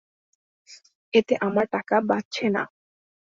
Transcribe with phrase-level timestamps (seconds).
[1.13, 2.63] এতে আমাদের টাকা বাঁচছে না।